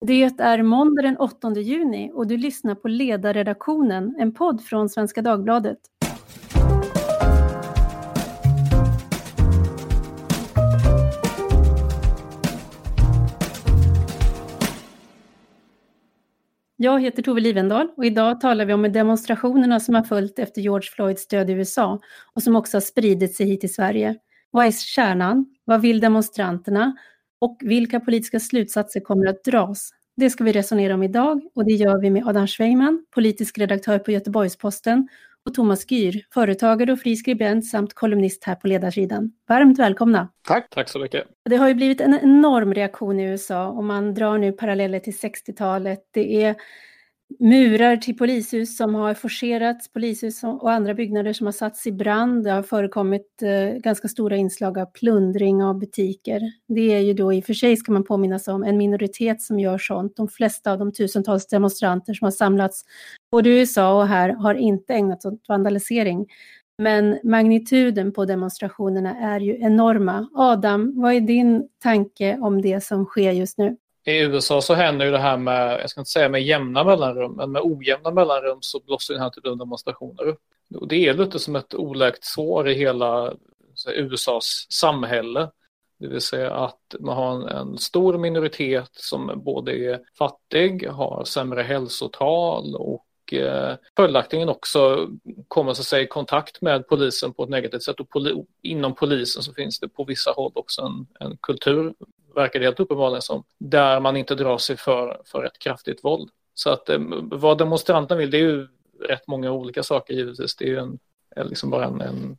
[0.00, 5.22] Det är måndag den 8 juni och du lyssnar på Ledarredaktionen, en podd från Svenska
[5.22, 5.78] Dagbladet.
[16.76, 20.90] Jag heter Tove Livendal och idag talar vi om demonstrationerna som har följt efter George
[20.90, 22.00] Floyds död i USA
[22.34, 24.16] och som också har spridit sig hit till Sverige.
[24.50, 25.46] Vad är kärnan?
[25.64, 26.96] Vad vill demonstranterna?
[27.40, 29.90] Och vilka politiska slutsatser kommer att dras?
[30.16, 33.98] Det ska vi resonera om idag och det gör vi med Adam Schweiman, politisk redaktör
[33.98, 35.08] på Göteborgs-Posten
[35.44, 39.32] och Thomas Gyr, företagare och fri skribent samt kolumnist här på ledarsidan.
[39.48, 40.28] Varmt välkomna!
[40.48, 40.70] Tack!
[40.70, 41.24] Tack så mycket!
[41.44, 45.12] Det har ju blivit en enorm reaktion i USA och man drar nu paralleller till
[45.12, 46.00] 60-talet.
[46.10, 46.54] Det är
[47.38, 52.44] murar till polishus som har forcerats, polishus och andra byggnader som har satts i brand.
[52.44, 56.40] Det har förekommit eh, ganska stora inslag av plundring av butiker.
[56.68, 59.42] Det är ju då i och för sig, ska man påminna sig om, en minoritet
[59.42, 60.16] som gör sånt.
[60.16, 62.84] De flesta av de tusentals demonstranter som har samlats
[63.30, 66.26] både i USA och här har inte ägnat sig åt vandalisering.
[66.78, 70.28] Men magnituden på demonstrationerna är ju enorma.
[70.34, 73.76] Adam, vad är din tanke om det som sker just nu?
[74.06, 77.32] I USA så händer ju det här med, jag ska inte säga med jämna mellanrum,
[77.32, 80.40] men med ojämna mellanrum så blossar den här typen av demonstrationer upp.
[80.74, 83.34] Och det är lite som ett oläkt sår i hela
[83.86, 85.50] här, USAs samhälle.
[85.98, 91.24] Det vill säga att man har en, en, stor minoritet som både är fattig, har
[91.24, 95.08] sämre hälsotal och eh, följaktligen också
[95.48, 98.00] kommer så att säga, i kontakt med polisen på ett negativt sätt.
[98.00, 101.94] Och poli inom polisen så finns det på vissa håll också en, en kultur
[102.36, 106.30] verkar det helt uppenbarligen som, där man inte drar sig för, för ett kraftigt våld.
[106.54, 108.68] Så att eh, vad demonstranterna vill, det är ju
[109.00, 110.56] rätt många olika saker givetvis.
[110.56, 110.98] Det är ju en,
[111.36, 112.38] eh, liksom bara en, en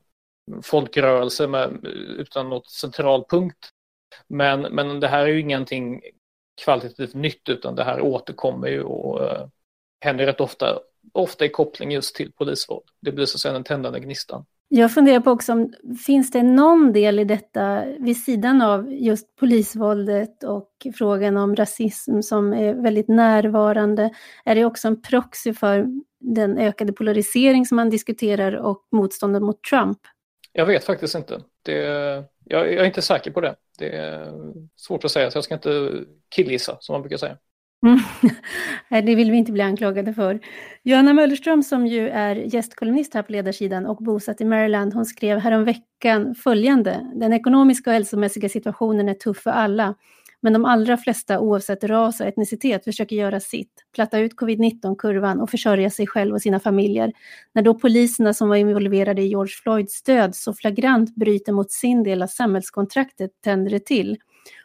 [0.63, 1.85] folkrörelse med,
[2.17, 3.69] utan något central punkt.
[4.27, 6.01] Men, men det här är ju ingenting
[6.63, 9.47] kvalitativt nytt utan det här återkommer ju och uh,
[9.99, 10.79] händer rätt ofta,
[11.13, 12.85] ofta i koppling just till polisvåld.
[13.01, 14.45] Det blir så att säga den tändande gnistan.
[14.69, 15.73] Jag funderar på också om
[16.05, 22.21] finns det någon del i detta vid sidan av just polisvåldet och frågan om rasism
[22.21, 24.09] som är väldigt närvarande?
[24.45, 25.85] Är det också en proxy för
[26.19, 29.99] den ökade polarisering som man diskuterar och motståndet mot Trump?
[30.51, 31.41] Jag vet faktiskt inte.
[31.63, 31.73] Det,
[32.43, 33.55] jag, jag är inte säker på det.
[33.77, 34.33] Det är
[34.75, 35.91] svårt att säga, så jag ska inte
[36.29, 37.37] killgissa som man brukar säga.
[37.85, 37.99] Mm.
[38.89, 40.39] Nej, det vill vi inte bli anklagade för.
[40.83, 45.39] Johanna Möllerström som ju är gästkolumnist här på ledarsidan och bosatt i Maryland, hon skrev
[45.39, 47.11] häromveckan följande.
[47.15, 49.95] Den ekonomiska och hälsomässiga situationen är tuff för alla,
[50.41, 55.49] men de allra flesta oavsett ras och etnicitet försöker göra sitt, platta ut covid-19-kurvan och
[55.49, 57.11] försörja sig själv och sina familjer.
[57.53, 62.03] När då poliserna som var involverade i George Floyds död så flagrant bryter mot sin
[62.03, 64.17] del av samhällskontraktet tänder det till.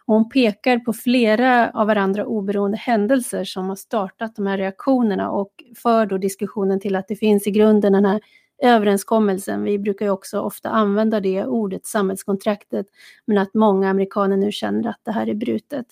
[0.04, 5.30] Och hon pekar på flera av varandra oberoende händelser som har startat de här reaktionerna
[5.30, 5.52] och
[5.82, 8.20] för då diskussionen till att det finns i grunden den här
[8.62, 9.64] överenskommelsen.
[9.64, 12.86] Vi brukar ju också ofta använda det ordet, samhällskontraktet,
[13.26, 15.86] men att många amerikaner nu känner att det här är brutet.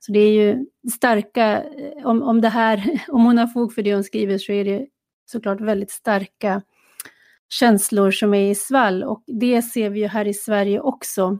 [0.00, 3.82] Så det är ju starka, eh, om, om det här, om hon har fog för
[3.82, 4.86] det hon skriver så är det
[5.26, 6.62] såklart väldigt starka
[7.48, 11.38] känslor som är i svall och det ser vi ju här i Sverige också.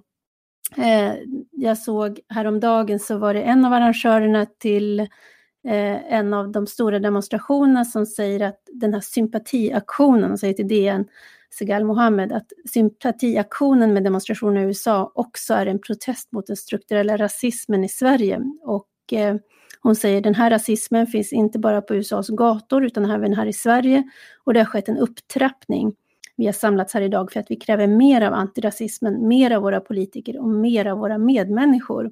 [0.77, 1.15] Eh,
[1.51, 6.99] jag såg häromdagen så var det en av arrangörerna till eh, en av de stora
[6.99, 11.05] demonstrationerna som säger att den här sympatiaktionen, säger till DN,
[11.51, 17.17] Segal Mohammed, att sympatiaktionen med demonstrationer i USA också är en protest mot den strukturella
[17.17, 18.41] rasismen i Sverige.
[18.63, 19.37] Och eh,
[19.81, 23.53] hon säger den här rasismen finns inte bara på USAs gator utan även här i
[23.53, 24.03] Sverige
[24.45, 25.95] och det har skett en upptrappning.
[26.37, 29.81] Vi har samlats här idag för att vi kräver mer av antirasismen, mer av våra
[29.81, 32.11] politiker och mer av våra medmänniskor.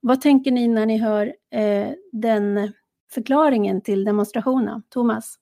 [0.00, 2.72] Vad tänker ni när ni hör eh, den
[3.10, 4.82] förklaringen till demonstrationerna?
[4.88, 5.38] Thomas?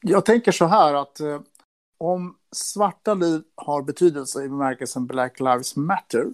[0.00, 1.40] Jag tänker så här att eh,
[1.98, 6.26] om svarta liv har betydelse i bemärkelsen Black Lives Matter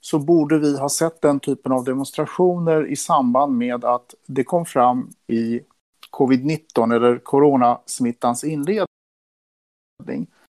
[0.00, 4.66] så borde vi ha sett den typen av demonstrationer i samband med att det kom
[4.66, 5.60] fram i
[6.10, 8.86] covid-19 eller coronasmittans inledning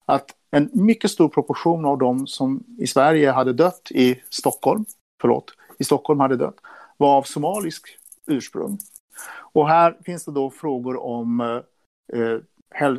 [0.07, 4.85] att en mycket stor proportion av dem som i Sverige hade dött i Stockholm,
[5.21, 6.57] förlåt, i Stockholm hade dött,
[6.97, 8.79] var av somalisk ursprung.
[9.53, 12.97] Och här finns det då frågor om eh, eh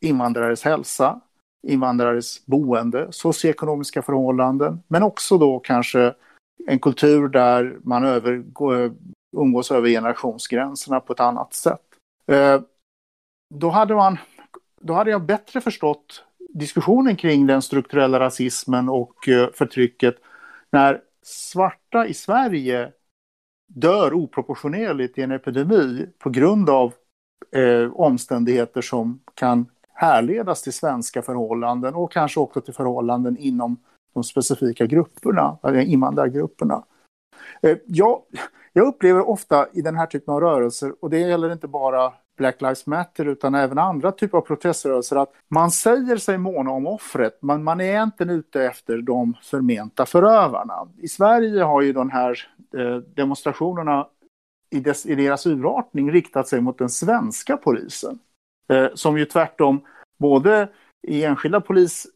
[0.00, 1.20] invandrares hälsa,
[1.66, 6.14] invandrares boende, socioekonomiska förhållanden, men också då kanske
[6.66, 8.44] en kultur där man över,
[9.36, 11.80] umgås över generationsgränserna på ett annat sätt.
[12.26, 12.60] Eh,
[13.54, 14.18] då hade man
[14.86, 20.16] då hade jag bättre förstått diskussionen kring den strukturella rasismen och eh, förtrycket
[20.70, 22.92] när svarta i Sverige
[23.66, 26.92] dör oproportionerligt i en epidemi på grund av
[27.52, 33.76] eh, omständigheter som kan härledas till svenska förhållanden och kanske också till förhållanden inom
[34.14, 36.84] de specifika grupperna, invandrargrupperna.
[37.62, 38.22] Eh, jag,
[38.72, 42.60] jag upplever ofta i den här typen av rörelser, och det gäller inte bara Black
[42.60, 47.38] Lives Matter utan även andra typer av proteströrelser att man säger sig måna om offret
[47.40, 50.88] men man är egentligen ute efter de förmenta förövarna.
[50.98, 54.06] I Sverige har ju de här eh, demonstrationerna
[54.70, 58.18] i, dess, i deras urartning riktat sig mot den svenska polisen.
[58.68, 59.80] Eh, som ju tvärtom
[60.18, 60.68] både
[61.02, 62.06] i enskilda polis,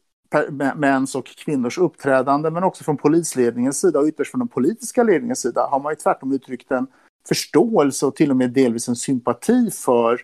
[0.75, 5.41] mäns och kvinnors uppträdande men också från polisledningens sida och ytterst från den politiska ledningens
[5.41, 6.87] sida har man ju tvärtom uttryckt en
[7.27, 10.21] förståelse och till och med delvis en sympati för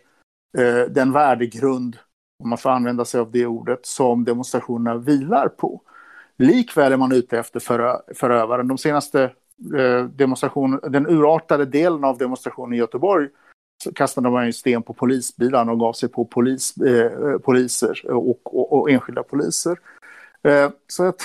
[0.58, 1.98] eh, den värdegrund,
[2.44, 5.82] om man får använda sig av det ordet, som demonstrationerna vilar på.
[6.38, 8.68] Likväl är man ute efter förö förövaren.
[8.68, 9.24] De senaste
[9.78, 10.06] eh,
[10.90, 13.30] den urartade delen av demonstrationen i Göteborg
[13.84, 18.12] så kastade man ju sten på polisbilarna och gav sig på polis, eh, eh poliser
[18.12, 19.80] och, och, och, enskilda poliser.
[20.44, 21.22] Eh, så att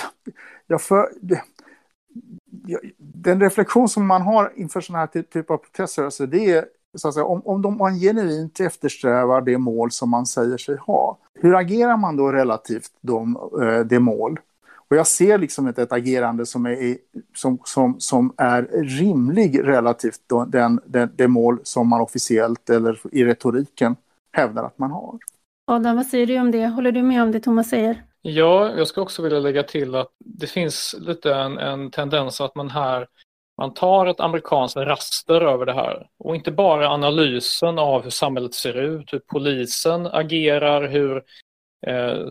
[0.67, 1.09] jag för,
[2.97, 6.65] den reflektion som man har inför sådana här typ av proteströrelser alltså det är
[6.95, 10.77] så att säga, om, om de, man genuint eftersträvar det mål som man säger sig
[10.77, 11.17] ha.
[11.33, 14.39] Hur agerar man då relativt de, eh, det mål?
[14.89, 16.97] Och jag ser liksom ett, ett agerande som är,
[17.35, 22.99] som, som, som är rimlig relativt då, den, den, det mål som man officiellt eller
[23.11, 23.95] i retoriken
[24.31, 25.17] hävdar att man har.
[25.65, 26.67] Adam, vad säger du om det?
[26.67, 28.03] Håller du med om det Thomas säger?
[28.21, 32.55] Ja, jag ska också vilja lägga till att det finns lite en, en tendens att
[32.55, 33.07] man här
[33.57, 38.53] man tar ett amerikanskt raster över det här och inte bara analysen av hur samhället
[38.53, 41.23] ser ut, hur polisen agerar, hur
[41.87, 42.27] eh,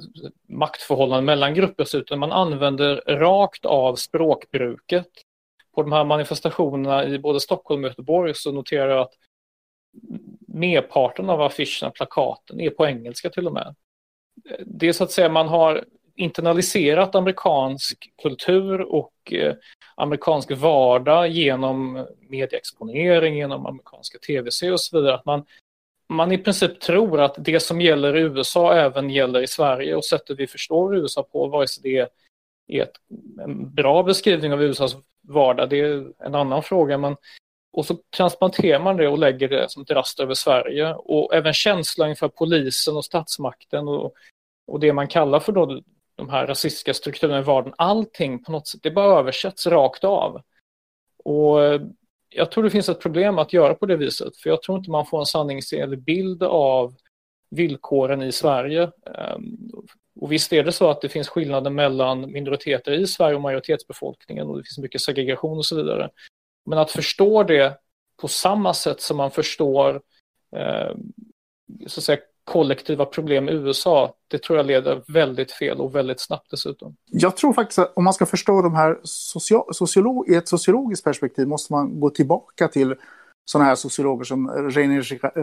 [0.48, 5.08] maktförhållanden mellan grupper ser ut, utan man använder rakt av språkbruket.
[5.74, 9.14] På de här manifestationerna i både Stockholm och Göteborg så noterar jag att
[10.48, 13.74] merparten av affischerna, plakaten, är på engelska till och med
[14.66, 15.84] det är så att säga man har
[16.16, 19.54] internaliserat amerikansk kultur och eh,
[19.94, 25.14] amerikansk vardag genom medieexponering, genom amerikanska tv-serier och så vidare.
[25.14, 25.44] Att man,
[26.08, 30.04] man i princip tror att det som gäller i USA även gäller i Sverige och
[30.04, 32.08] sättet vi förstår USA på, vare sig det
[32.78, 32.92] är ett,
[33.40, 36.98] en bra beskrivning av USAs vardag, det är en annan fråga.
[36.98, 37.16] Men,
[37.72, 40.94] och så transplanterar man det och lägger det som ett rast över Sverige.
[40.94, 44.14] Och även känslan inför polisen och statsmakten och
[44.70, 45.80] och det man kallar för då
[46.14, 50.42] de här rasistiska strukturerna i vardagen, allting på något sätt, det bara översätts rakt av.
[51.24, 51.80] Och eh,
[52.28, 54.90] jag tror det finns ett problem att göra på det viset, för jag tror inte
[54.90, 56.94] man får en sanningsenlig bild av
[57.50, 58.82] villkoren i Sverige.
[58.82, 59.70] Ehm,
[60.20, 64.46] och visst är det så att det finns skillnader mellan minoriteter i Sverige och majoritetsbefolkningen
[64.46, 66.10] och det finns mycket segregation och så vidare.
[66.66, 67.78] Men att förstå det
[68.20, 69.94] på samma sätt som man förstår
[70.56, 70.96] eh,
[71.86, 76.20] så att säga, kollektiva problem i USA, det tror jag leder väldigt fel och väldigt
[76.20, 76.96] snabbt dessutom.
[77.06, 78.98] Jag tror faktiskt att om man ska förstå de här
[79.72, 82.94] sociolog i ett sociologiskt perspektiv måste man gå tillbaka till
[83.44, 84.50] sådana här sociologer som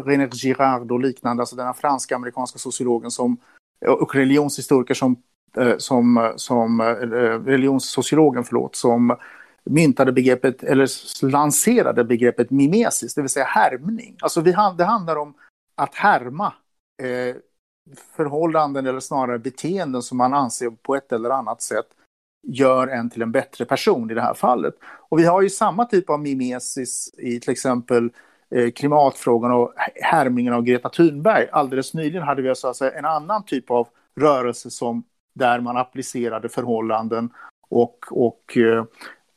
[0.05, 3.37] René Girard och liknande, alltså den franska-amerikanska sociologen som,
[3.87, 5.15] och religionshistoriker som,
[5.57, 9.17] eh, som, som eh, eh, religionssociologen, förlåt, som
[9.69, 10.89] myntade begreppet, eller
[11.25, 14.17] lanserade begreppet mimesis, det vill säga härmning.
[14.21, 15.33] Alltså vi, det handlar om
[15.75, 16.53] att härma
[17.03, 17.35] eh,
[18.15, 21.87] förhållanden eller snarare beteenden som man anser på ett eller annat sätt
[22.47, 24.73] gör en till en bättre person i det här fallet.
[24.83, 28.09] Och vi har ju samma typ av mimesis i till exempel
[28.49, 31.47] eh, klimatfrågan och härmningen av Greta Thunberg.
[31.51, 33.87] Alldeles nyligen hade vi alltså en annan typ av
[34.19, 35.03] rörelse som
[35.35, 37.29] där man applicerade förhållanden
[37.69, 38.85] och, och eh,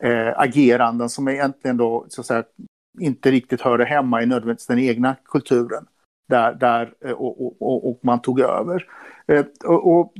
[0.02, 2.44] eh, ageranden som egentligen då så att säga,
[3.00, 5.86] inte riktigt hörde hemma i nödvändigtvis den egna kulturen
[6.28, 8.86] där, där eh, och, och, och, man tog över.
[9.26, 10.12] Eh, och, och,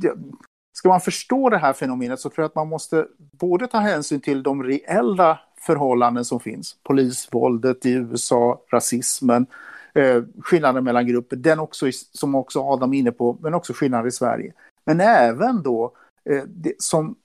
[0.73, 4.21] ska man förstå det här fenomenet så tror jag att man måste både ta hänsyn
[4.21, 9.45] till de reella förhållanden som finns, polisvåldet i USA, rasismen,
[9.93, 14.07] eh, skillnaden mellan grupper, den också, som också Adam är inne på, men också skillnader
[14.07, 14.53] i Sverige.
[14.85, 15.93] Men även då
[16.29, 17.15] eh, det, som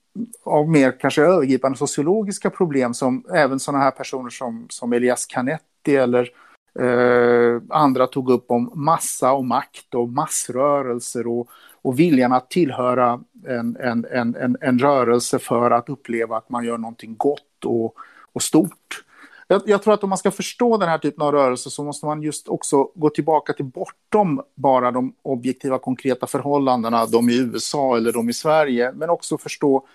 [0.43, 5.95] av mer kanske övergripande sociologiska problem som även sådana här personer som, som Elias Canetti
[5.95, 6.31] eller
[6.79, 11.49] Eh, andra tog upp om massa och makt och massrörelser och,
[11.81, 16.65] och viljan att tillhöra en, en, en, en, en rörelse för att uppleva att man
[16.65, 17.95] gör någonting gott och,
[18.33, 19.03] och stort.
[19.47, 22.05] Jag, jag, tror att om man ska förstå den här typen av rörelse så måste
[22.05, 27.97] man just också gå tillbaka till bortom bara de objektiva konkreta förhållandena, de i USA
[27.97, 29.87] eller de i Sverige, men också förstå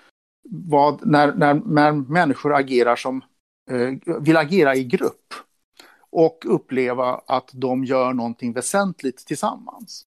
[0.44, 3.24] vad, när, när, när människor agerar som,
[3.70, 5.34] eh, vill agera i grupp
[6.10, 10.04] och uppleva att de gör någonting väsentligt tillsammans.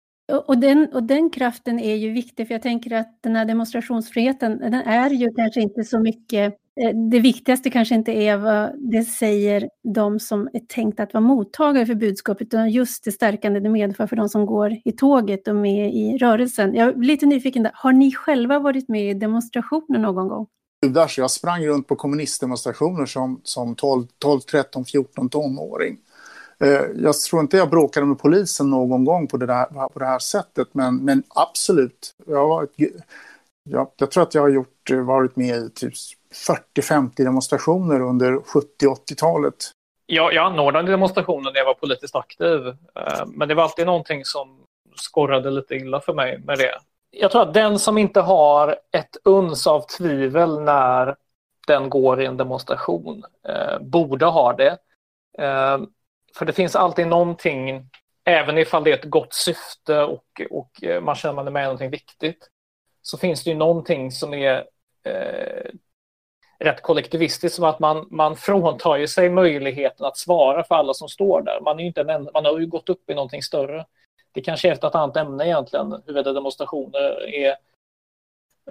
[0.47, 4.57] Och den, och den kraften är ju viktig, för jag tänker att den här demonstrationsfriheten,
[4.57, 9.03] den är ju kanske inte så mycket, Eh, det viktigaste kanske inte är vad det
[9.03, 13.69] säger de som är tänkt att vara mottagare för budskapet, utan just det stärkande det
[13.69, 16.75] medför för de som går i tåget och med i rörelsen.
[16.75, 17.71] Jag är lite nyfiken, där.
[17.75, 20.47] har ni själva varit med i demonstrationer någon gång?
[21.17, 25.97] Jag sprang runt på kommunistdemonstrationer som, som 12, 12, 13, 14 tonåring.
[26.59, 30.05] Eh, jag tror inte jag bråkade med polisen någon gång på det, där, på det
[30.05, 32.15] här sättet, men, men absolut.
[32.27, 32.75] Jag, har varit,
[33.63, 35.93] jag, jag tror att jag har gjort, eh, varit med i typ
[36.77, 39.55] 40-50 demonstrationer under 70-80-talet.
[40.05, 44.25] Jag, jag anordnade demonstrationer när jag var politiskt aktiv, eh, men det var alltid någonting
[44.25, 44.57] som
[44.95, 46.79] skorrade lite illa för mig med det.
[47.11, 51.15] Jag tror att den som inte har ett uns av tvivel när
[51.67, 54.77] den går i en demonstration eh, borde ha det.
[55.37, 55.79] Eh,
[56.35, 57.89] för det finns alltid någonting,
[58.25, 61.51] även ifall det är ett gott syfte och, och eh, man känner att man är
[61.51, 62.49] med i någonting viktigt,
[63.01, 64.65] så finns det ju någonting som är
[65.03, 65.71] eh,
[66.59, 71.09] rätt kollektivistiskt, som att man, man fråntar ju sig möjligheten att svara för alla som
[71.09, 71.59] står där.
[71.61, 73.85] Man, är inte en, man har ju gått upp i någonting större.
[74.31, 77.55] Det kanske är ett annat ämne egentligen, huruvida demonstrationer är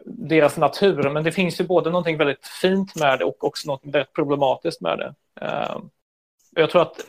[0.04, 3.80] deras natur, men det finns ju både någonting väldigt fint med det och också något
[3.82, 5.14] väldigt problematiskt med det.
[5.40, 5.76] Eh,
[6.50, 7.00] jag tror att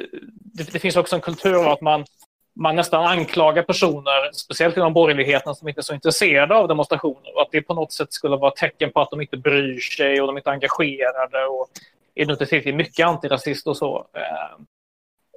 [0.54, 2.06] det, det, finns också en kultur av att man,
[2.54, 7.36] man nästan anklagar personer, speciellt inom borgerligheten, som inte är så intresserade av demonstrationer.
[7.36, 9.80] Och att det på något sätt skulle vara ett tecken på att de inte bryr
[9.80, 11.68] sig och de inte är engagerade och
[12.16, 14.08] är inte tillräckligt mycket antirasist och så.
[14.14, 14.64] Eh,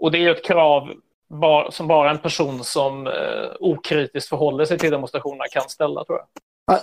[0.00, 0.92] och det är ett krav
[1.70, 3.12] som bara en person som eh,
[3.60, 6.28] okritiskt förhåller sig till demonstrationerna kan ställa, tror jag.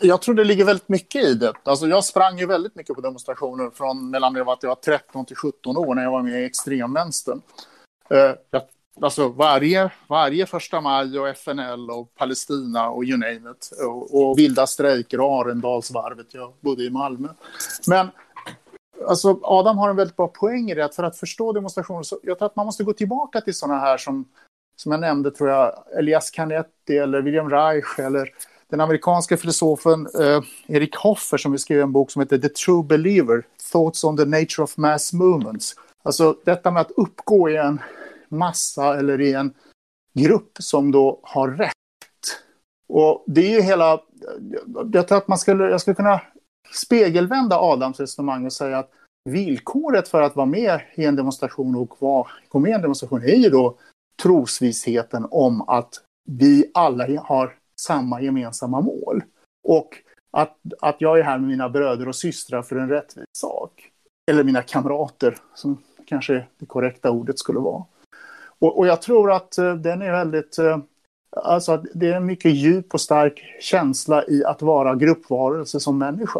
[0.01, 1.53] Jag tror det ligger väldigt mycket i det.
[1.63, 5.25] Alltså jag sprang ju väldigt mycket på demonstrationer från mellan det att jag var 13
[5.25, 7.41] till 17 år när jag var med i extremvänstern.
[8.09, 8.61] Eh, jag
[9.01, 13.71] alltså varje, varje första maj och FNL och Palestina och you name it.
[13.85, 16.33] Och, och vilda strejker och Arendalsvarvet.
[16.33, 17.27] Jag bodde i Malmö.
[17.87, 18.07] Men
[19.07, 20.85] alltså, Adam har en väldigt bra poäng i det.
[20.85, 23.79] Att för att förstå demonstrationer så jag tror att man måste gå tillbaka till sådana
[23.79, 24.25] här som,
[24.75, 28.29] som jag nämnde, tror jag, Elias Canetti eller William Reich eller
[28.69, 33.43] den amerikanska filosofen eh, Erik Hoffer som skrev en bok som heter The True Believer,
[33.71, 35.75] Thoughts on the Nature of Mass Movements.
[36.03, 37.81] Alltså detta med att uppgå i en
[38.31, 39.53] massa eller i en
[40.13, 41.73] grupp som då har rätt.
[42.87, 44.01] Och det är ju hela,
[44.93, 46.21] jag tror att man skulle, jag skulle kunna
[46.73, 48.91] spegelvända Adams resonemang och säga att
[49.29, 51.89] villkoret för att vara med i en demonstration och
[52.49, 53.77] gå med i en demonstration är ju då
[54.23, 55.93] trosvissheten om att
[56.29, 59.23] vi alla har samma gemensamma mål.
[59.63, 59.89] Och
[60.31, 63.91] att, att jag är här med mina bröder och systrar för en rättvis sak.
[64.31, 67.85] Eller mina kamrater, som kanske det korrekta ordet skulle vara.
[68.61, 70.57] Och, och jag tror att eh, den är väldigt...
[70.57, 70.79] Eh,
[71.35, 75.97] alltså att det är en mycket djup och stark känsla i att vara gruppvarelse som
[75.97, 76.39] människa.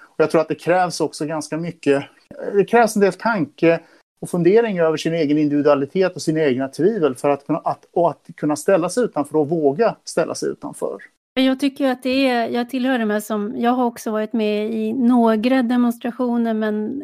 [0.00, 1.96] Och jag tror att det krävs också ganska mycket...
[1.96, 3.80] Eh, det krävs en del tanke
[4.20, 8.10] och fundering över sin egen individualitet och sina egna tvivel för att kunna, att, och
[8.10, 10.98] att kunna ställa sig utanför och våga ställa sig utanför.
[11.34, 14.70] Jag tycker att det är, jag tillhör de här som, jag har också varit med
[14.74, 17.02] i några demonstrationer men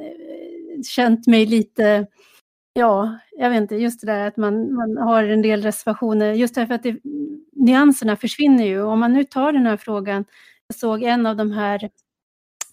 [0.84, 2.06] känt mig lite,
[2.76, 6.54] ja, jag vet inte, just det där att man, man har en del reservationer, just
[6.54, 6.96] därför att det,
[7.52, 8.82] nyanserna försvinner ju.
[8.82, 10.24] Om man nu tar den här frågan,
[10.66, 11.90] jag såg en av de här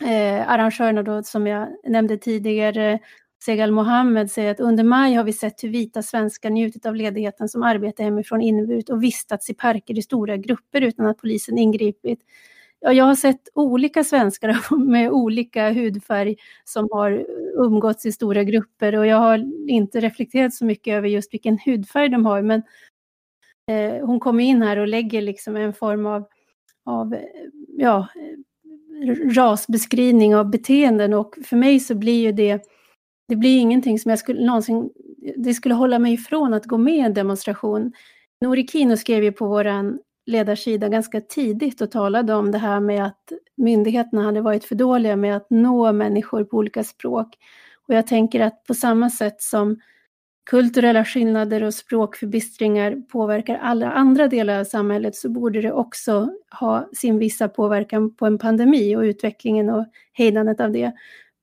[0.02, 3.00] eh, arrangörerna då som jag nämnde tidigare,
[3.46, 7.50] Segal Mohammed säger att under maj har vi sett hur vita svenskar njutit av ledigheten
[7.50, 12.20] som arbetar hemifrån inneburit och vistats i parker i stora grupper utan att polisen ingripit.
[12.86, 17.26] Ja, jag har sett olika svenskar med olika hudfärg som har
[17.56, 22.10] umgåtts i stora grupper och jag har inte reflekterat så mycket över just vilken hudfärg
[22.10, 22.64] de har men
[23.72, 26.28] eh, hon kommer in här och lägger liksom en form av,
[26.86, 27.16] av
[27.78, 28.08] ja,
[29.36, 32.64] rasbeskrivning av beteenden och för mig så blir ju det
[33.28, 34.90] det blir ingenting som jag skulle någonsin,
[35.38, 37.92] det skulle hålla mig ifrån att gå med i en demonstration.
[38.42, 43.06] Nori Kino skrev ju på vår ledarsida ganska tidigt och talade om det här med
[43.06, 47.28] att myndigheterna hade varit för dåliga med att nå människor på olika språk.
[47.88, 49.80] Och jag tänker att på samma sätt som
[50.50, 56.90] kulturella skillnader och språkförbistringar påverkar alla andra delar av samhället så borde det också ha
[56.94, 60.94] sin vissa påverkan på en pandemi och utvecklingen och hejdandet av det.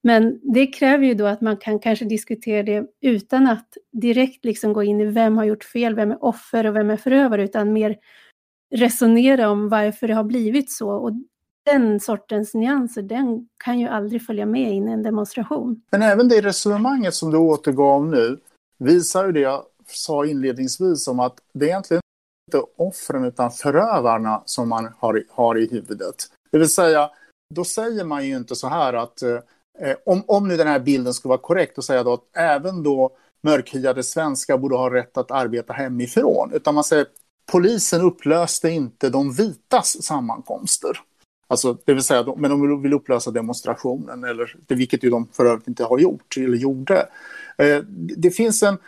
[0.03, 4.73] Men det kräver ju då att man kan kanske diskutera det utan att direkt liksom
[4.73, 7.73] gå in i vem har gjort fel, vem är offer och vem är förövare, utan
[7.73, 7.97] mer
[8.71, 10.91] resonera om varför det har blivit så.
[10.91, 11.13] Och
[11.65, 15.83] den sortens nyanser, den kan ju aldrig följa med in i en demonstration.
[15.91, 18.41] Men även det resonemanget som du återgav nu
[18.79, 22.01] visar ju det jag sa inledningsvis om att det är egentligen
[22.49, 26.15] inte offren utan förövarna som man har, har i huvudet.
[26.51, 27.11] Det vill säga,
[27.55, 29.39] då säger man ju inte så här att eh,
[29.79, 32.37] eh, om, om nu den här bilden skulle vara korrekt, då säger jag då att
[32.37, 33.11] även då
[33.43, 36.51] mörkhyade svenskar borde ha rätt att arbeta hemifrån.
[36.55, 37.07] Utan man säger
[37.51, 41.01] polisen upplöste inte de vitas sammankomster.
[41.47, 45.69] Alltså, det vill säga, men de vill upplösa demonstrationen, eller, vilket ju de för övrigt
[45.69, 47.09] inte har gjort, eller gjorde.
[47.59, 47.79] Eh,
[48.17, 48.79] det finns en,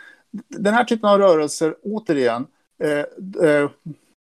[0.47, 2.47] den här typen av rörelser, återigen,
[2.83, 3.69] eh, eh,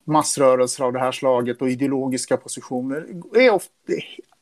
[0.05, 3.73] massrörelser av det här slaget och ideologiska positioner, är ofta,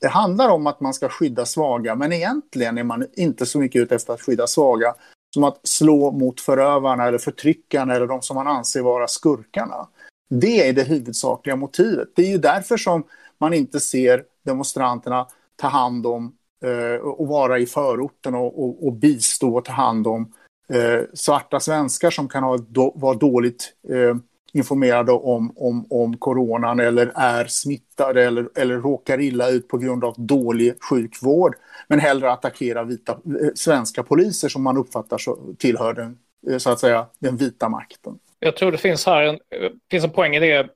[0.01, 3.83] det handlar om att man ska skydda svaga, men egentligen är man inte så mycket
[3.83, 4.95] ute efter att skydda svaga
[5.35, 9.89] som att slå mot förövarna eller förtryckarna eller de som man anser vara skurkarna.
[10.31, 12.09] Det är det huvudsakliga motivet.
[12.17, 13.05] Det är ju därför som
[13.39, 16.33] man inte ser demonstranterna ta hand om
[16.65, 20.33] eh, och vara i förorten och, och, och bistå och ta hand om
[20.73, 24.17] eh, svarta svenskar som kan ha, do, vara dåligt eh,
[24.53, 30.05] informerade om, om, om coronan eller är smittade eller, eller råkar illa ut på grund
[30.05, 31.55] av dålig sjukvård.
[31.89, 36.19] Men hellre attackera vita, eh, svenska poliser som man uppfattar så, tillhör den,
[36.51, 38.19] eh, så att säga, den vita makten.
[38.41, 40.69] Jag tror det finns här en, eh, finns en poäng i det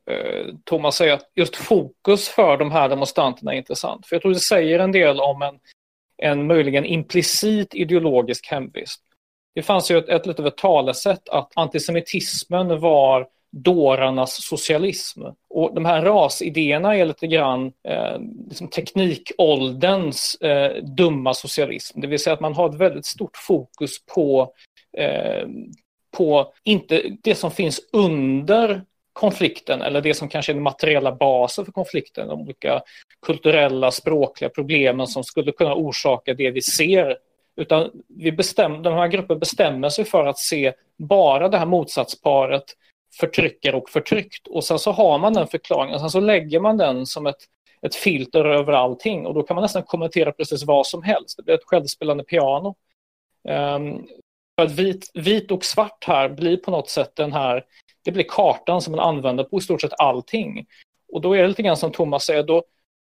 [0.65, 4.07] Thomas säger, att just fokus för de här demonstranterna är intressant.
[4.07, 5.59] För jag tror det säger en del om en,
[6.17, 9.03] en möjligen implicit ideologisk hemvist.
[9.55, 15.23] Det fanns ju ett, ett litet ett talesätt att antisemitismen var dårarnas socialism.
[15.51, 18.19] Och de här rasidéerna är lite grann eh,
[18.49, 22.01] liksom teknikålderns eh, dumma socialism.
[22.01, 24.53] Det vill säga att man har ett väldigt stort fokus på,
[24.97, 25.49] eh,
[26.17, 28.83] på inte det som finns under
[29.13, 32.83] konflikten eller det som kanske är den materiella basen för konflikten, de olika
[33.27, 37.17] kulturella, språkliga problemen som skulle kunna orsaka det vi ser.
[37.57, 42.65] Utan vi bestäm, de här grupperna bestämmer sig för att se bara det här motsatsparet
[43.21, 44.47] förtryckare och förtryckt.
[44.47, 47.45] Och sen så har man den förklaringen, sen så lägger man den som ett,
[47.87, 51.37] ett filter över allting och då kan man nästan kommentera precis vad som helst.
[51.37, 52.75] Det blir ett självspelande piano.
[53.49, 54.07] Um,
[54.57, 57.65] för att vit, vit och svart här blir på något sätt den här,
[58.05, 60.67] det blir kartan som man använder på i stort sett allting.
[61.13, 62.63] Och då är det lite grann som Thomas säger, då,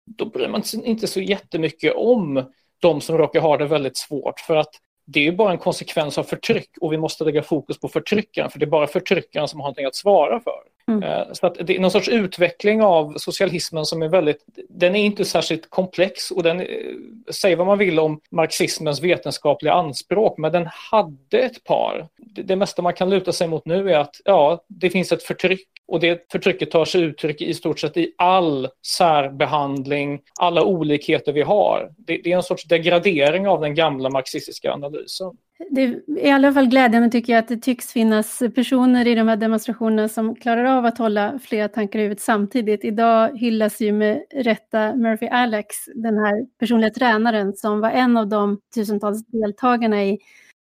[0.06, 4.40] då bryr man sig inte så jättemycket om de som råkar ha det väldigt svårt.
[4.40, 4.76] För att
[5.10, 8.50] det är ju bara en konsekvens av förtryck och vi måste lägga fokus på förtryckaren
[8.50, 10.77] för det är bara förtryckaren som har någonting att svara för.
[10.88, 11.04] Mm.
[11.04, 15.04] Eh, så att det är någon sorts utveckling av socialismen som är väldigt, den är
[15.04, 16.66] inte särskilt komplex och den, eh,
[17.32, 22.08] säg vad man vill om marxismens vetenskapliga anspråk, men den hade ett par.
[22.18, 25.24] Det, det mesta man kan luta sig mot nu är att ja, det finns ett
[25.24, 31.34] förtryck och det förtrycket tar sig uttryck i stort sett i all särbehandling, alla olikheter
[31.34, 31.92] vi har.
[31.98, 35.38] Det, det är en sorts degradering av den gamla marxistiska analysen.
[35.70, 39.28] Det är i alla fall glädjande tycker jag att det tycks finnas personer i de
[39.28, 42.84] här demonstrationerna som klarar av att hålla flera tankar i huvudet samtidigt.
[42.86, 48.28] Idag hyllas ju med rätta Murphy Alex, den här personliga tränaren som var en av
[48.28, 50.20] de tusentals deltagarna i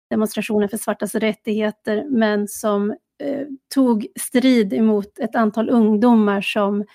[0.09, 2.91] demonstrationen för svartas rättigheter, men som
[3.23, 6.85] eh, tog strid emot ett antal ungdomar som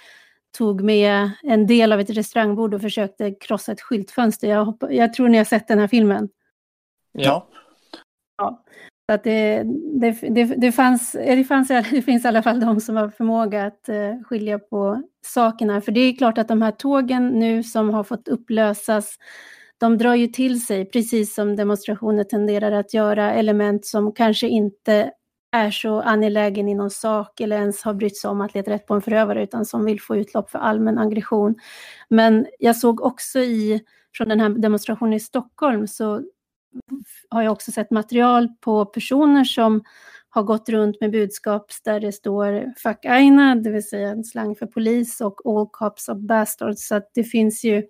[0.59, 4.49] tog med en del av ett restaurangbord och försökte krossa ett skyltfönster.
[4.49, 6.29] Jag, hoppa, jag tror ni har sett den här filmen.
[7.13, 7.47] Ja
[8.41, 8.65] ja.
[9.11, 9.63] Så att det,
[10.01, 13.67] det, det, det, fanns, det, fanns, det finns i alla fall de som har förmåga
[13.67, 15.81] att eh, skilja på sakerna.
[15.81, 19.17] För det är klart att de här tågen nu som har fått upplösas,
[19.79, 25.11] de drar ju till sig, precis som demonstrationer tenderar att göra, element som kanske inte
[25.53, 28.87] är så angelägen i någon sak eller ens har brytt sig om att leta rätt
[28.87, 31.55] på en förövare utan som vill få utlopp för allmän aggression.
[32.09, 33.81] Men jag såg också i,
[34.15, 36.23] från den här demonstrationen i Stockholm så
[37.29, 39.83] har jag också sett material på personer som
[40.29, 44.57] har gått runt med budskap där det står Fuck Aina, det vill säga en slang
[44.57, 46.89] för polis och All Cops of Bastards.
[46.89, 47.83] Så att det finns ju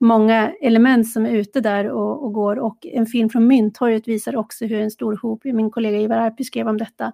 [0.00, 2.58] många element som är ute där och, och, går.
[2.58, 6.44] Och en film från Mynttorget visar också hur en stor hop, min kollega Ivar Arpi
[6.44, 7.12] skrev om detta,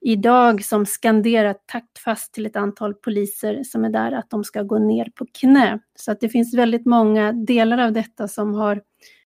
[0.00, 4.78] idag som skanderar taktfast till ett antal poliser som är där att de ska gå
[4.78, 5.78] ner på knä.
[5.98, 8.82] Så att det finns väldigt många delar av detta som har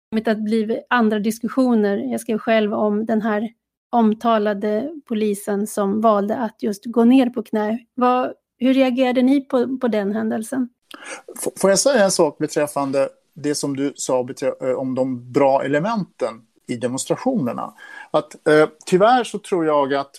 [0.10, 1.98] kommit att bli andra diskussioner.
[1.98, 3.50] Jag skrev själv om den här
[3.90, 7.80] omtalade polisen som valde att just gå ner på knä.
[7.94, 10.70] Vad, hur reagerade ni på, på den händelsen?
[11.62, 14.28] Får jag säga en sak beträffande det som du sa
[14.62, 17.74] eh, om de bra elementen i demonstrationerna?
[18.12, 20.12] Att, eh, tyvärr så tror jag att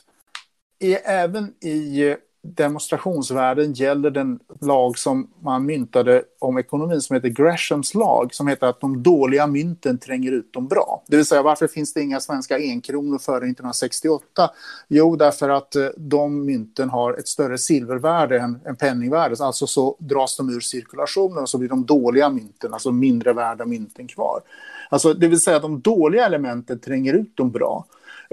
[0.81, 2.17] är, även i eh,
[2.55, 8.67] demonstrationsvärlden gäller den lag som man myntade om ekonomin som heter Greshams lag, som heter
[8.67, 11.03] att de dåliga mynten tränger ut de bra.
[11.07, 14.51] Det vill säga varför finns det inga svenska enkronor före 1968?
[14.89, 19.97] Jo, därför att eh, de mynten har ett större silvervärde än, än penningvärdet, Alltså så
[19.99, 24.41] dras de ur cirkulationen och så blir de dåliga mynten, alltså mindre värda mynten kvar.
[24.89, 27.85] Alltså, det vill säga att de dåliga elementen tränger ut de bra.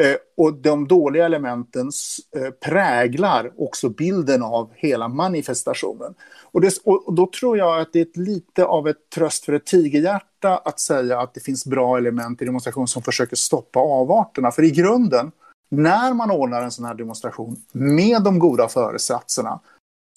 [0.01, 1.91] Eh, och de dåliga elementen
[2.35, 6.15] eh, präglar också bilden av hela manifestationen.
[6.51, 9.65] Och, det, och, då tror jag att det är lite av ett tröst för ett
[9.65, 14.51] tigerhjärta att säga att det finns bra element i demonstration som försöker stoppa avarterna.
[14.51, 15.31] För i grunden,
[15.69, 19.59] när man ordnar en sån här demonstration med de goda föresatserna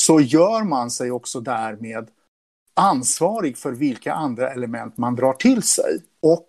[0.03, 2.09] så gör man sig också därmed
[2.75, 6.49] ansvarig för vilka andra element man drar till sig och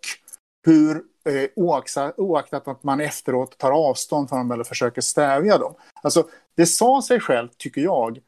[0.65, 5.73] hur Eh, oaktat, att man efteråt tar avstånd från dem eller försöker stävja dem.
[6.01, 8.19] Alltså, det sa sig själv, tycker jag,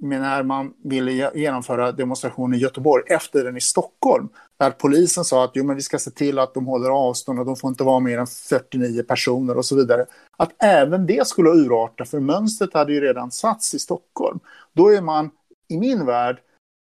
[0.00, 4.28] när man ville genomföra demonstrationen i Göteborg efter den i Stockholm.
[4.58, 7.46] Där polisen sa att jo, men vi ska se till att de håller avstånd och
[7.46, 10.06] de får inte vara mer än 49 personer och så vidare.
[10.36, 14.40] Att även det skulle urarta, för mönstret hade ju redan satts i Stockholm.
[14.72, 15.30] Då är man,
[15.68, 16.38] i min värld,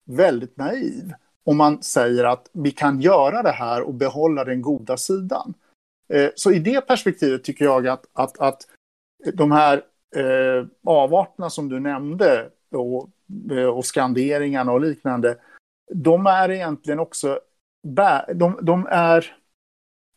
[0.07, 1.13] väldigt naiv
[1.45, 5.55] om man säger att vi kan göra det här och behålla den goda sidan.
[6.13, 8.67] Eh, så i det perspektivet tycker jag att, att, att
[9.35, 9.83] de här
[10.17, 13.11] eh, avarterna som du nämnde och,
[13.51, 15.37] eh, och skanderingarna och liknande,
[15.95, 17.41] de är egentligen också
[18.35, 19.37] de, de är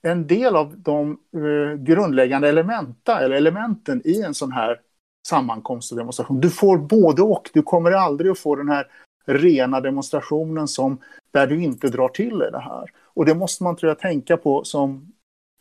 [0.01, 4.81] en del av de eh, grundläggande elementa, eller elementen i en sån här
[5.27, 6.41] sammankomst och demonstration.
[6.41, 7.49] Du får både och.
[7.53, 8.87] Du kommer aldrig att få den här
[9.25, 10.97] rena demonstrationen som,
[11.31, 12.89] där du inte drar till dig det här.
[13.13, 15.13] Och det måste man tror jag tänka på som,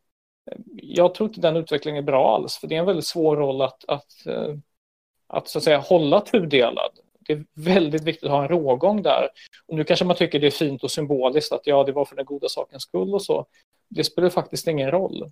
[0.74, 3.62] Jag tror inte den utvecklingen är bra alls, för det är en väldigt svår roll
[3.62, 4.54] att, att, eh,
[5.26, 6.90] att, så att säga, hålla tudelad
[7.26, 9.28] det är väldigt viktigt att ha en rågång där.
[9.66, 12.16] Och nu kanske man tycker det är fint och symboliskt att ja, det var för
[12.16, 13.46] den goda sakens skull och så.
[13.88, 15.30] Det spelar faktiskt ingen roll.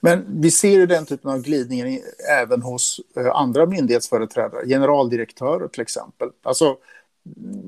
[0.00, 1.98] Men vi ser ju den typen av glidningar
[2.42, 6.28] även hos eh, andra myndighetsföreträdare, generaldirektörer till exempel.
[6.42, 6.76] Alltså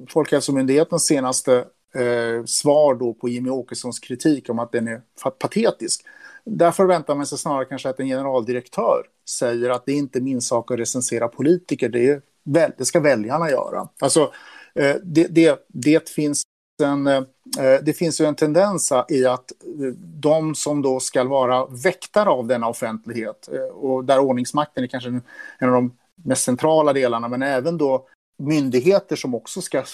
[0.09, 5.03] Folkhälsomyndighetens senaste eh, svar då på Jimmy Åkessons kritik om att den är
[5.39, 6.05] patetisk.
[6.45, 10.41] Där förväntar man sig snarare kanske att en generaldirektör säger att det är inte min
[10.41, 13.89] sak att recensera politiker, det är det ska väljarna göra.
[14.01, 14.33] Alltså,
[14.75, 16.43] eh, det, det, det finns
[16.83, 17.23] en, eh,
[17.59, 19.53] eh, det finns ju en tendens i att
[20.21, 25.09] de som då ska vara väktare av denna offentlighet och där ordningsmakten är kanske
[25.59, 28.07] en av de mest centrala delarna, men även då
[28.39, 29.85] myndigheter som också ska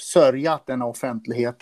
[0.00, 1.56] sörja att denna offentlighet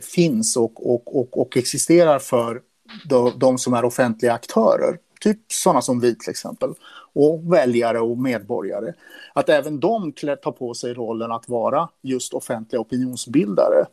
[0.00, 2.62] finns och, och, och, och existerar för
[3.08, 4.98] de, de, som är offentliga aktörer.
[5.24, 6.74] Typ sådana som vi till exempel
[7.12, 8.92] och väljare och medborgare.
[9.32, 13.84] Att även de tar på sig rollen att vara just offentliga opinionsbildare.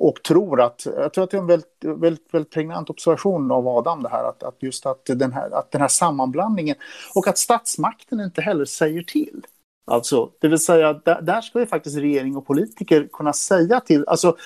[0.00, 3.68] Och tror att, jag tror att det är en väldigt, väldigt, väldigt pregnant observation av
[3.68, 6.76] Adam det här, att, att just att den, här, att den här sammanblandningen
[7.14, 9.46] och att statsmakten inte heller säger till.
[9.86, 14.04] Alltså, det vill säga, där, där ska ju faktiskt regering och politiker kunna säga till,
[14.08, 14.36] alltså,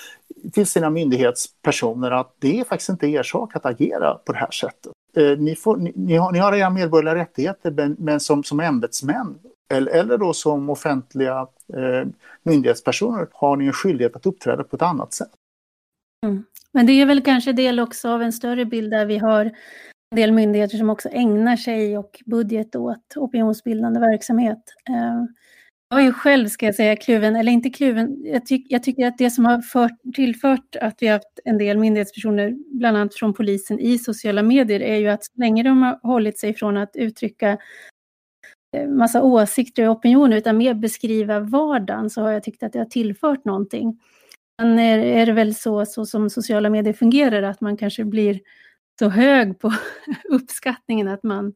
[0.53, 4.51] till sina myndighetspersoner att det är faktiskt inte er sak att agera på det här
[4.51, 4.91] sättet.
[5.15, 8.59] Eh, ni, får, ni, ni, har, ni har era medborgerliga rättigheter, men, men som, som
[8.59, 9.39] ämbetsmän
[9.73, 12.07] eller, eller då som offentliga eh,
[12.43, 15.31] myndighetspersoner har ni en skyldighet att uppträda på ett annat sätt.
[16.25, 16.43] Mm.
[16.71, 20.15] Men det är väl kanske del också av en större bild där vi har en
[20.15, 24.63] del myndigheter som också ägnar sig och budget åt opinionsbildande verksamhet.
[24.89, 25.23] Eh,
[25.91, 28.17] jag är själv, ska jag säga, kluven, eller inte kluven.
[28.23, 31.57] Jag, tyck, jag tycker att det som har fört, tillfört att vi har haft en
[31.57, 35.81] del myndighetspersoner, bland annat från polisen i sociala medier, är ju att så länge de
[35.81, 37.57] har hållit sig från att uttrycka
[38.77, 42.79] eh, massa åsikter och opinioner, utan mer beskriva vardagen, så har jag tyckt att det
[42.79, 43.99] har tillfört någonting.
[44.61, 48.39] Sen är, är det väl så, så som sociala medier fungerar, att man kanske blir
[48.99, 49.73] så hög på
[50.29, 51.53] uppskattningen att man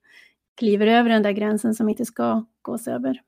[0.58, 3.22] kliver över den där gränsen som inte ska gås över.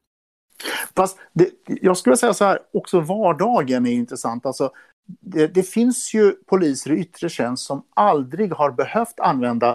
[0.96, 4.46] Fast det, jag skulle säga så här, också vardagen är intressant.
[4.46, 4.72] Alltså,
[5.08, 9.70] det, det, finns ju poliser i yttre tjänst som aldrig har behövt använda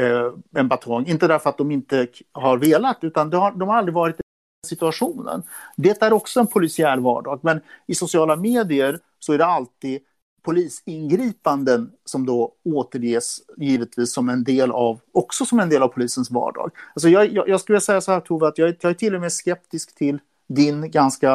[0.00, 1.06] eh, en batong.
[1.06, 4.22] Inte därför att de inte har velat, utan de har, de har aldrig varit i
[4.22, 5.42] den situationen.
[5.76, 10.00] Det är också en polisiär vardag, men i sociala medier så är det alltid
[10.46, 16.30] polisingripanden som då återges givetvis som en del av, också som en del av polisens
[16.30, 16.70] vardag.
[16.94, 19.20] Alltså jag, jag, jag skulle säga så här Tove, att jag, jag är till och
[19.20, 21.32] med skeptisk till din ganska,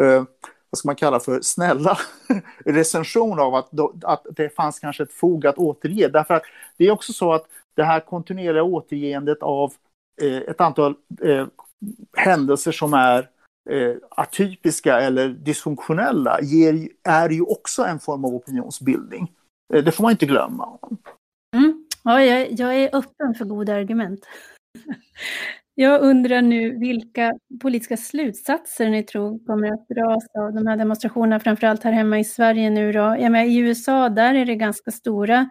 [0.00, 0.24] eh,
[0.70, 1.98] vad ska man kalla för, snälla
[2.64, 3.70] recension av att,
[4.04, 6.08] att det fanns kanske ett fog att återge.
[6.08, 6.42] Därför att
[6.76, 9.72] det är också så att det här kontinuerliga återgeendet av
[10.22, 11.46] eh, ett antal eh,
[12.16, 13.28] händelser som är
[13.70, 19.32] eh, atypiska eller dysfunktionella ger, är ju också en form av opinionsbildning.
[19.74, 20.78] Eh, det får man inte glömma.
[21.56, 21.86] Mm.
[22.02, 24.26] Ja, jag, jag är öppen för goda argument.
[25.76, 27.32] Jag undrar nu vilka
[27.62, 32.24] politiska slutsatser ni tror kommer att dras av de här demonstrationerna, framförallt här hemma i
[32.24, 32.98] Sverige nu då.
[32.98, 35.50] Jag menar, I USA, där är det ganska stora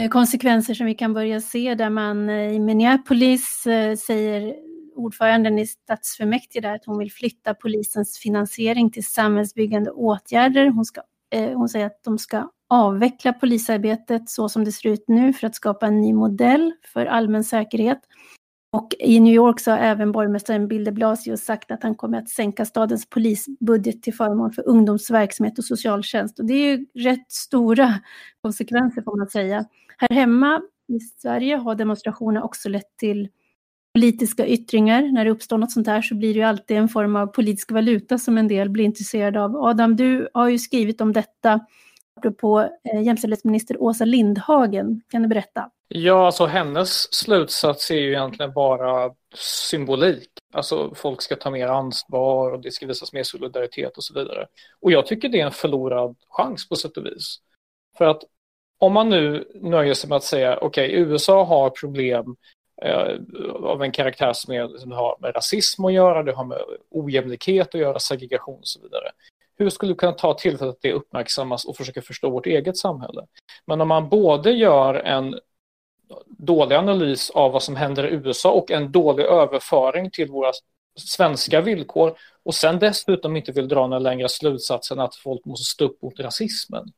[0.00, 4.54] eh, konsekvenser som vi kan börja se, där man eh, i Minneapolis eh, säger
[4.96, 10.66] ordföranden i stadsfullmäktige där att hon vill flytta polisens finansiering till samhällsbyggande åtgärder.
[10.66, 15.04] Hon, ska, eh, hon säger att de ska avveckla polisarbetet så som det ser ut
[15.08, 18.00] nu för att skapa en ny modell för allmän säkerhet.
[18.76, 22.18] Och i New York så har även borgmästaren Bill de Blasio sagt att han kommer
[22.18, 26.38] att sänka stadens polisbudget till förmån för ungdomsverksamhet och socialtjänst.
[26.38, 27.94] Och det är ju rätt stora
[28.42, 29.64] konsekvenser får man säga.
[29.98, 33.28] Här hemma i Sverige har demonstrationer också lett till
[33.94, 35.02] politiska yttringar.
[35.12, 37.70] När det uppstår något sånt här så blir det ju alltid en form av politisk
[37.70, 39.56] valuta som en del blir intresserade av.
[39.56, 41.60] Adam, du har ju skrivit om detta
[42.16, 45.00] apropå eh, jämställdhetsminister Åsa Lindhagen.
[45.08, 45.70] Kan du berätta?
[45.94, 49.14] Ja, alltså hennes slutsats är ju egentligen bara
[49.70, 50.28] symbolik.
[50.52, 54.46] Alltså folk ska ta mer ansvar och det ska visas mer solidaritet och så vidare.
[54.80, 57.36] Och jag tycker det är en förlorad chans på sätt och vis.
[57.98, 58.22] För att
[58.78, 62.36] om man nu nöjer sig med att säga okej, okay, USA har problem
[62.82, 63.16] eh,
[63.62, 66.58] av en karaktär som, är, som har med rasism att göra, det har med
[66.90, 69.10] ojämlikhet att göra, segregation och så vidare.
[69.58, 73.26] Hur skulle du kunna ta tillfället att det uppmärksammas och försöka förstå vårt eget samhälle?
[73.66, 75.34] Men om man både gör en
[76.26, 80.52] dålig analys av vad som händer i USA och en dålig överföring till våra
[80.98, 85.64] svenska villkor och sen dessutom inte vill dra några längre slutsatser än att folk måste
[85.64, 86.92] stå upp mot rasismen.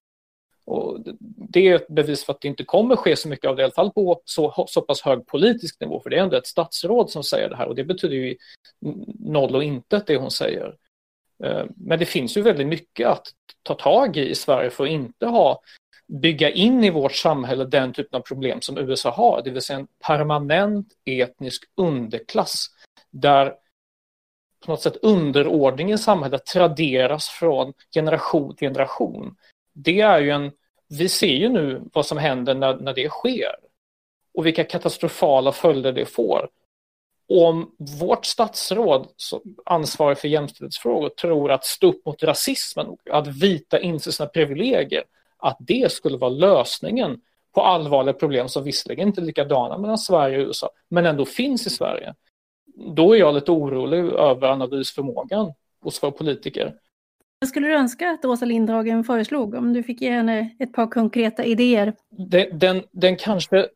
[0.66, 0.98] Och
[1.48, 3.64] det är ett bevis för att det inte kommer ske så mycket av det, i
[3.64, 7.10] alla fall på så, så pass hög politisk nivå, för det är ändå ett statsråd
[7.10, 8.36] som säger det här och det betyder ju
[9.18, 10.76] noll och intet det hon säger.
[11.44, 13.26] Eh, men det finns ju väldigt mycket att
[13.62, 15.60] ta tag i i Sverige för att inte ha
[16.06, 19.78] bygga in i vårt samhälle den typen av problem som USA har, det vill säga
[19.78, 22.66] en permanent etnisk underklass
[23.10, 23.54] där
[24.64, 29.36] på något sätt underordningen i samhället traderas från generation till generation.
[29.72, 30.52] Det är ju en,
[30.88, 33.54] vi ser ju nu vad som händer när, när det sker
[34.34, 36.48] och vilka katastrofala följder det får.
[37.28, 39.08] Och om vårt statsråd,
[39.64, 45.04] ansvarig för jämställdhetsfrågor, tror att stå upp mot rasismen, att vita inser sina privilegier,
[45.44, 47.20] att det skulle vara lösningen
[47.54, 51.66] på allvarliga problem som visserligen inte är likadana mellan Sverige och USA, men ändå finns
[51.66, 52.14] i Sverige.
[52.96, 55.52] Då är jag lite orolig över analysförmågan
[55.82, 56.74] hos våra politiker.
[57.38, 60.86] Vad skulle du önska att Åsa Lindhagen föreslog om du fick ge henne ett par
[60.86, 61.94] konkreta idéer?
[62.10, 63.68] Den, den, den kanske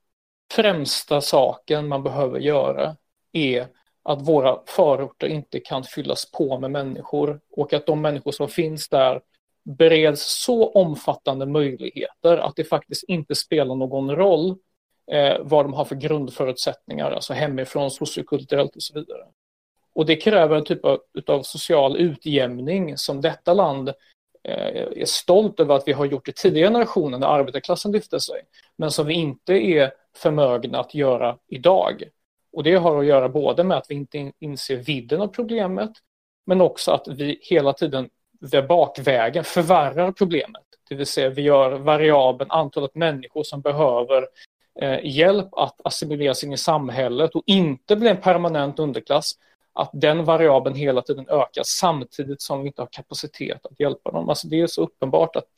[0.53, 2.97] främsta saken man behöver göra
[3.33, 3.67] är
[4.03, 8.89] att våra förorter inte kan fyllas på med människor och att de människor som finns
[8.89, 9.21] där
[9.69, 14.57] bereds så omfattande möjligheter att det faktiskt inte spelar någon roll
[15.13, 19.23] eh, vad de har för grundförutsättningar, alltså hemifrån, sociokulturellt och så vidare.
[19.95, 23.89] Och det kräver en typ av, av social utjämning som detta land
[24.45, 28.43] eh, är stolt över att vi har gjort i tidigare generationer när arbetarklassen lyfte sig,
[28.77, 32.03] men som vi inte är förmögna att göra idag.
[32.53, 35.91] Och det har att göra både med att vi inte inser vidden av problemet,
[36.47, 38.09] men också att vi hela tiden
[38.69, 40.63] bakvägen förvärrar problemet.
[40.89, 44.29] Det vill säga vi gör variabeln antalet människor som behöver
[44.81, 49.33] eh, hjälp att assimileras in i samhället och inte bli en permanent underklass.
[49.73, 54.29] Att den variabeln hela tiden ökar samtidigt som vi inte har kapacitet att hjälpa dem.
[54.29, 55.49] Alltså det är så uppenbart att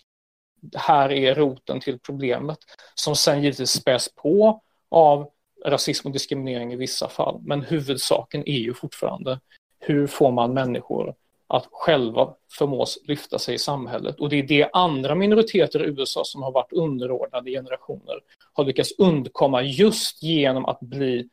[0.74, 2.58] här är roten till problemet
[2.94, 5.30] som sen givetvis späs på av
[5.64, 7.40] rasism och diskriminering i vissa fall.
[7.42, 9.40] Men huvudsaken är ju fortfarande
[9.78, 11.14] hur får man människor
[11.50, 14.20] att själva förmås lyfta sig i samhället.
[14.20, 18.20] Och det är det andra minoriteter i USA som har varit underordnade generationer
[18.52, 21.28] har lyckats undkomma just genom att bli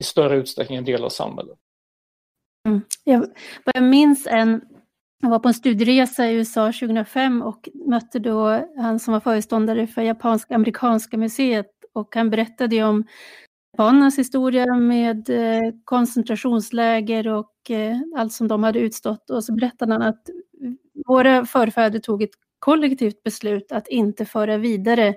[0.00, 1.58] i större utsträckning en del av samhället.
[2.68, 2.80] Mm.
[3.04, 3.26] Jag,
[3.74, 4.60] jag minns en,
[5.22, 9.86] jag var på en studieresa i USA 2005 och mötte då han som var föreståndare
[9.86, 13.04] för Japanska-amerikanska museet och han berättade om
[13.72, 19.30] japanernas historia med eh, koncentrationsläger och eh, allt som de hade utstått.
[19.30, 20.30] Och så berättade han att
[21.06, 25.14] våra förfäder tog ett kollektivt beslut att inte föra vidare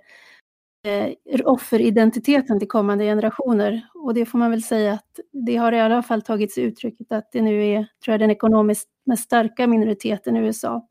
[0.87, 1.13] eh,
[1.45, 3.81] offeridentiteten till kommande generationer.
[3.93, 7.31] Och det får man väl säga att det har i alla fall tagits uttrycket att
[7.31, 10.87] det nu är, tror jag, den ekonomiskt mest starka minoriteten i USA.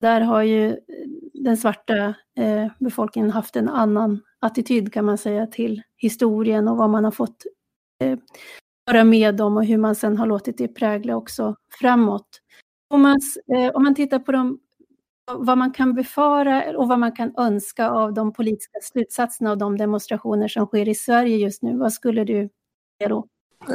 [0.00, 0.76] Där har ju
[1.34, 2.14] den svarta
[2.78, 7.44] befolkningen haft en annan attityd kan man säga till historien och vad man har fått
[8.04, 8.18] eh,
[8.86, 12.28] vara med om och hur man sen har låtit det prägla också framåt.
[12.90, 14.58] Thomas, eh, om man tittar på de,
[15.32, 19.76] vad man kan befara och vad man kan önska av de politiska slutsatserna av de
[19.76, 22.48] demonstrationer som sker i Sverige just nu, vad skulle du
[22.98, 23.26] säga då?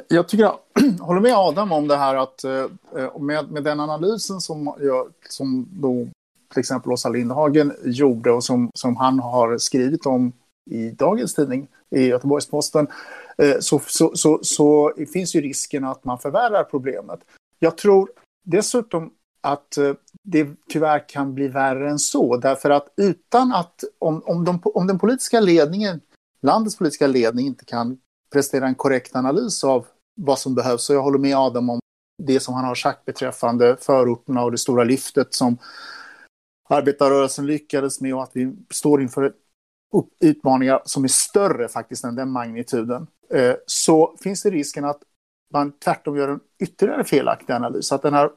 [0.07, 0.59] Jag tycker jag
[0.99, 5.67] håller med Adam om det här att eh, med, med den analysen som, jag, som
[5.71, 6.07] då
[6.51, 10.33] till exempel Åsa Lindhagen gjorde och som, som han har skrivit om
[10.69, 12.87] i dagens tidning, i Göteborgs-Posten,
[13.37, 17.19] eh, så, så, så, så finns ju risken att man förvärrar problemet.
[17.59, 18.11] Jag tror
[18.43, 19.93] dessutom att eh,
[20.23, 24.87] det tyvärr kan bli värre än så, därför att utan att, om, om, de, om
[24.87, 26.01] den politiska ledningen,
[26.41, 27.97] landets politiska ledning inte kan
[28.33, 31.79] prestera en korrekt analys av vad som behövs, och jag håller med Adam om
[32.23, 35.57] det som han har sagt beträffande förorterna och det stora lyftet som
[36.69, 39.33] arbetarrörelsen lyckades med och att vi står inför
[40.19, 45.01] utmaningar som är större faktiskt än den magnituden, eh, så finns det risken att
[45.53, 47.91] man tvärtom gör en ytterligare felaktig analys.
[47.91, 48.29] Att den här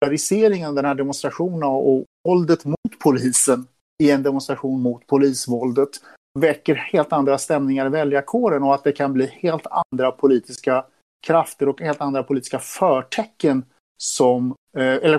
[0.00, 3.66] polariseringen, den här demonstrationen och våldet mot polisen
[4.02, 5.90] i en demonstration mot polisvåldet
[6.38, 10.84] väcker helt andra stämningar i väljarkåren och att det kan bli helt andra politiska
[11.26, 13.64] krafter och helt andra politiska förtecken
[14.02, 15.18] som, eh, eller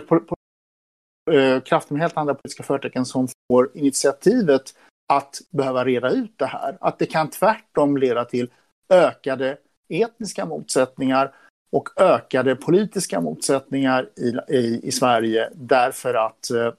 [1.32, 4.74] eh, krafter med helt andra politiska förtecken som får initiativet
[5.14, 6.78] att behöva reda ut det här.
[6.82, 8.50] Att det kan tvärtom leda till
[8.90, 9.58] ökade
[9.90, 11.34] etniska motsättningar
[11.72, 16.74] och ökade politiska motsättningar i, i, i Sverige därför att eh,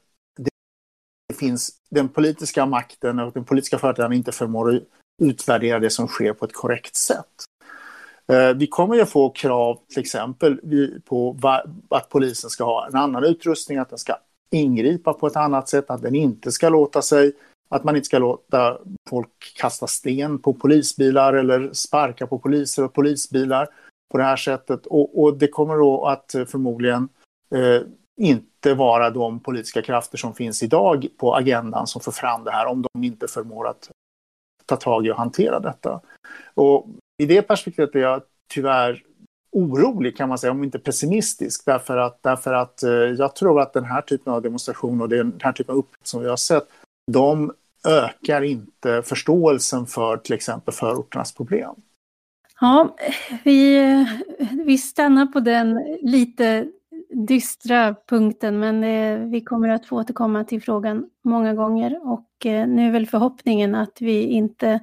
[1.28, 4.80] det finns den politiska makten och den politiska företrädaren inte förmår
[5.22, 7.44] utvärdera det som sker på ett korrekt sätt.
[8.32, 10.60] Eh, vi kommer ju få krav till exempel
[11.04, 11.36] på
[11.90, 14.16] att polisen ska ha en annan utrustning, att den ska
[14.50, 17.32] ingripa på ett annat sätt, att den inte ska låta sig
[17.68, 18.78] att man inte ska låta
[19.10, 23.68] folk kasta sten på polisbilar eller sparka på poliser och polisbilar
[24.12, 24.86] på det här sättet.
[24.86, 27.08] Och, och det kommer då att eh, förmodligen
[27.54, 27.82] eh,
[28.20, 32.66] inte vara de politiska krafter som finns idag på agendan som för fram det här
[32.66, 33.90] om de inte förmår att
[34.66, 36.00] ta tag i och hantera detta.
[36.54, 36.86] Och
[37.22, 38.22] I det perspektivet är jag
[38.54, 39.02] tyvärr
[39.56, 41.62] orolig kan man säga, om inte pessimistisk.
[41.66, 45.40] Därför att, därför att eh, jag tror att den här typen av demonstrationer och den
[45.42, 46.64] här typen av upprop som vi har sett,
[47.12, 47.52] de
[47.88, 51.74] ökar inte förståelsen för till exempel förorternas problem.
[52.60, 52.96] Ja,
[53.44, 53.80] vi,
[54.66, 56.66] vi stannar på den lite
[57.10, 62.68] dystra punkten, men eh, vi kommer att få återkomma till frågan många gånger och eh,
[62.68, 64.80] nu är väl förhoppningen att vi inte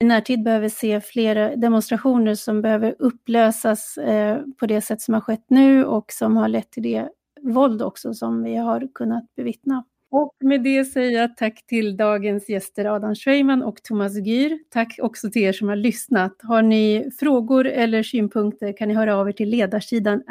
[0.00, 5.20] i närtid behöver se flera demonstrationer som behöver upplösas eh, på det sätt som har
[5.20, 7.08] skett nu och som har lett till det
[7.42, 9.84] våld också som vi har kunnat bevittna.
[10.10, 14.58] Och med det säger jag tack till dagens gäster Adam Schweiman och Thomas Gyr.
[14.70, 16.32] Tack också till er som har lyssnat.
[16.42, 20.22] Har ni frågor eller synpunkter kan ni höra av er till ledarsidan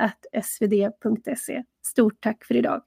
[0.44, 1.64] svd.se.
[1.88, 2.82] Stort tack för idag.